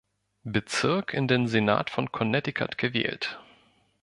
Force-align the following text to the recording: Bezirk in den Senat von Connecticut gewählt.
Bezirk 0.45 1.13
in 1.13 1.27
den 1.27 1.47
Senat 1.47 1.91
von 1.91 2.11
Connecticut 2.11 2.79
gewählt. 2.79 3.39